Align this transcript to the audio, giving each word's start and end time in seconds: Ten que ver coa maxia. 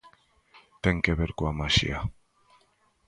Ten 0.83 0.95
que 1.03 1.13
ver 1.19 1.31
coa 1.37 1.57
maxia. 1.59 1.97